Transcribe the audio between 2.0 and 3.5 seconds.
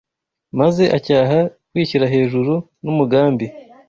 hejuru n’umugambi